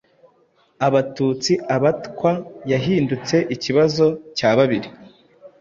[0.87, 2.31] Abatutsi, Abatwa
[2.71, 4.05] yahindutse ikibazo
[4.37, 4.87] cya babiri: